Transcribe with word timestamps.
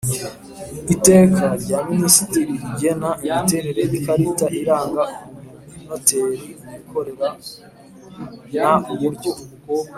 Iteka 0.93 1.43
rya 1.61 1.79
minisitiri 1.89 2.53
rigena 2.61 3.09
imiterere 3.27 3.81
y 3.91 3.95
ikarita 3.99 4.45
iranga 4.59 5.03
umunoteri 5.75 6.37
wikorera 6.69 7.29
n 8.53 8.57
uburyo 8.93 9.31